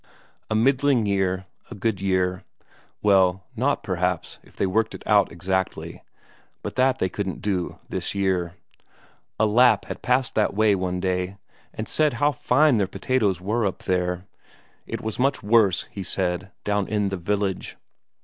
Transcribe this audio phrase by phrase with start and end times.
[0.49, 2.43] A middling year a good year...
[3.03, 6.03] well, not perhaps, if they worked it out exactly,
[6.63, 8.55] but that they couldn't do this year.
[9.39, 11.37] A Lapp had passed that way one day
[11.71, 14.25] and said how fine their potatoes were up there;
[14.87, 17.77] it was much worse, he said, down in the village.